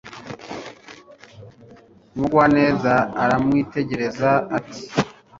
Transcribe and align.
Umugwaneza 2.15 2.93
aramwitegereza 3.23 4.29
ati 4.57 4.81